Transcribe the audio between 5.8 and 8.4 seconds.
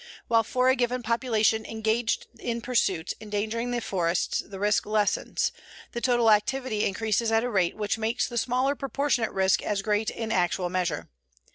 the total activity increases at a rate which makes the